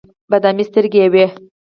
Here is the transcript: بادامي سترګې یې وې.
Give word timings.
بادامي 0.29 0.63
سترګې 0.69 0.99
یې 1.03 1.07
وې. 1.13 1.25